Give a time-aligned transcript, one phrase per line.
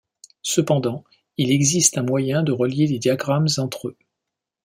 [0.41, 1.03] Cependant
[1.37, 3.97] il existe un moyen de relier les diagrammes entre eux.